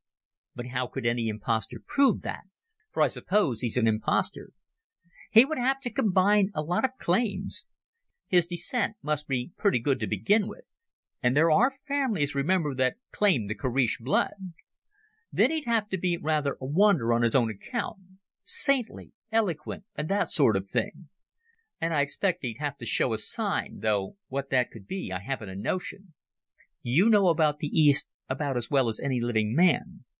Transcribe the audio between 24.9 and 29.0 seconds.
I haven't a notion." "You know the East about as well as